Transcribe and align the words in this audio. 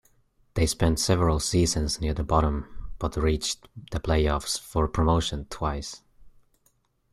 They 0.55 0.65
spent 0.65 0.99
several 0.99 1.39
seasons 1.39 2.01
near 2.01 2.15
the 2.15 2.23
bottom, 2.23 2.89
but 2.97 3.15
reached 3.17 3.67
the 3.91 3.99
play-offs 3.99 4.57
for 4.57 4.87
promotion 4.87 5.45
twice. 5.51 6.01